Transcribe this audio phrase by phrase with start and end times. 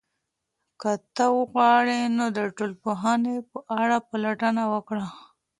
[0.81, 5.07] که ته وغواړې، نو د ټولنپوهنې په اړه پلټنه وکړه.